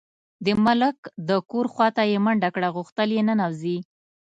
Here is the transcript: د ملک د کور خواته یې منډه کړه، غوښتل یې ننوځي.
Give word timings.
د 0.45 0.47
ملک 0.65 0.97
د 1.29 1.29
کور 1.51 1.65
خواته 1.73 2.03
یې 2.11 2.17
منډه 2.25 2.49
کړه، 2.55 2.67
غوښتل 2.75 3.09
یې 3.15 3.21
ننوځي. 3.29 3.77